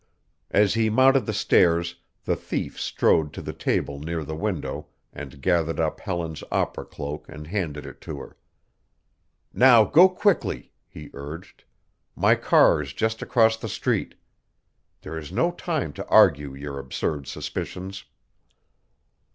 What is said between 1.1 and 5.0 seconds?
the stairs the thief strode to the table near the window